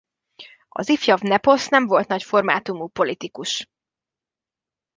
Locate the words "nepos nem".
1.21-1.87